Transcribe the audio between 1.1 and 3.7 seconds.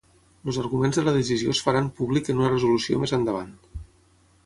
decisió és faran públic en una resolució més endavant.